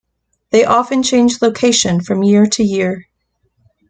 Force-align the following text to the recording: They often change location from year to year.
They 0.49 0.65
often 0.65 1.03
change 1.03 1.43
location 1.43 2.01
from 2.01 2.23
year 2.23 2.47
to 2.47 2.63
year. 2.63 3.07